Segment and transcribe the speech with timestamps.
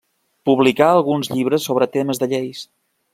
[0.49, 2.65] Publicà alguns llibres sobre temes de lleis.